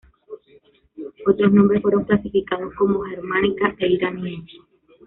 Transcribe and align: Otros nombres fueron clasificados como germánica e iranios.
Otros 1.27 1.53
nombres 1.53 1.83
fueron 1.83 2.05
clasificados 2.05 2.73
como 2.73 3.01
germánica 3.03 3.75
e 3.77 3.87
iranios. 3.87 4.45